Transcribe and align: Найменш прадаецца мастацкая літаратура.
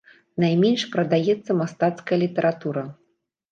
Найменш 0.43 0.85
прадаецца 0.95 1.57
мастацкая 1.61 2.21
літаратура. 2.25 2.87